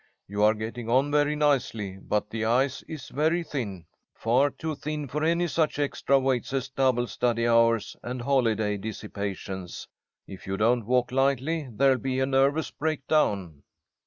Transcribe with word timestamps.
You 0.27 0.41
are 0.41 0.55
getting 0.55 0.89
on 0.89 1.11
very 1.11 1.35
nicely, 1.35 1.97
but 1.99 2.31
the 2.31 2.43
ice 2.43 2.81
is 2.87 3.09
very 3.09 3.43
thin, 3.43 3.85
far 4.15 4.49
too 4.49 4.73
thin 4.73 5.07
for 5.07 5.23
any 5.23 5.45
such 5.47 5.77
extra 5.77 6.17
weights 6.19 6.53
as 6.53 6.69
double 6.69 7.05
study 7.05 7.45
hours 7.47 7.95
and 8.01 8.23
holiday 8.23 8.77
dissipations. 8.77 9.87
If 10.25 10.47
you 10.47 10.57
don't 10.57 10.87
walk 10.87 11.11
lightly, 11.11 11.69
there'll 11.71 11.99
be 11.99 12.19
a 12.19 12.25
nervous 12.25 12.71
breakdown." 12.71 13.61